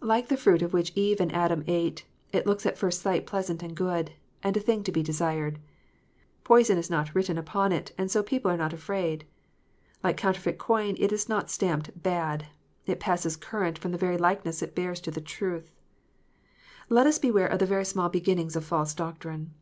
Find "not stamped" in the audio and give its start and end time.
11.28-12.00